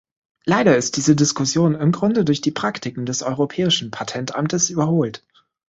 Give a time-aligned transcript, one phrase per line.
[0.45, 5.23] Leider ist diese Diskussion im Grunde durch die Praktiken des Europäischen Patentamtes überholt.